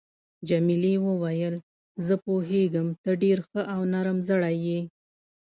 جميلې 0.49 0.93
وويل: 1.07 1.55
زه 2.05 2.15
پوهیږم 2.25 2.87
ته 3.03 3.11
ډېر 3.23 3.37
ښه 3.47 3.61
او 3.73 3.79
نرم 3.93 4.17
زړی 4.29 4.55
یې. 4.67 4.79